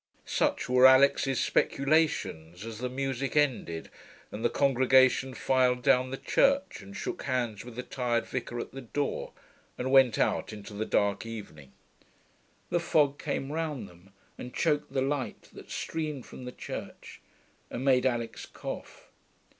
[0.25, 3.91] Such were Alix's speculations as the music ended
[4.31, 8.71] and the congregation filed down the church and shook hands with the tired vicar at
[8.71, 9.31] the door
[9.77, 11.73] and went out into the dark evening.
[12.71, 17.21] The fog came round them and choked the light that streamed from the church,
[17.69, 19.11] and made Alix cough.